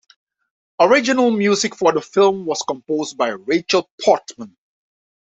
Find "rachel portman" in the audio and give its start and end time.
3.29-4.57